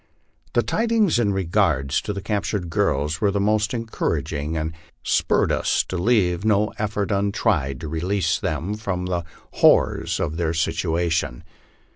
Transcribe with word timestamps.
The 0.53 0.63
tidings 0.63 1.19
in 1.19 1.31
regard 1.31 1.91
to 1.91 2.11
the 2.11 2.23
captured 2.23 2.71
girls 2.71 3.21
were 3.21 3.31
most 3.39 3.71
encouraging, 3.71 4.57
and 4.57 4.73
spur 5.03 5.41
red 5.41 5.51
us 5.51 5.83
to 5.89 5.95
leave 5.95 6.43
no 6.43 6.73
effort 6.79 7.11
untried 7.11 7.79
to 7.81 7.87
release 7.87 8.39
them 8.39 8.73
from 8.73 9.05
the 9.05 9.23
horrors 9.61 10.19
of 10.19 10.37
their 10.37 10.55
sit 10.55 10.77
uation. 10.77 11.43